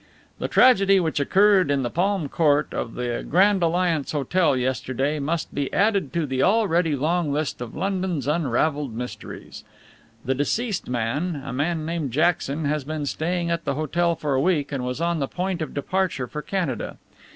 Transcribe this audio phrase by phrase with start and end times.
[0.39, 5.53] "The tragedy which occurred in the Palm Court of the Grand Alliance Hotel yesterday must
[5.53, 9.63] be added to the already long list of London's unravelled mysteries.
[10.25, 14.71] The deceased, a man named Jackson, has been staying at the hotel for a week
[14.71, 16.97] and was on the point of departure for Canada.